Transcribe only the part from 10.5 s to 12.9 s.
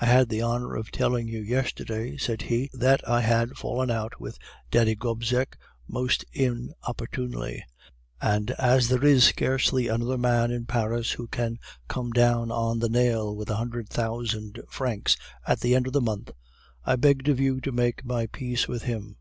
in Paris who can come down on the